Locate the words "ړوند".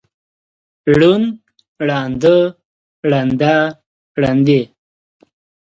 0.97-1.27